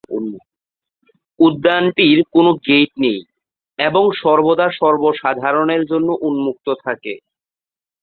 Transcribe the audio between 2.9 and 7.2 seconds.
নেই এবং সর্বদা সর্বসাধারণের জন্য উন্মুক্ত থাকে।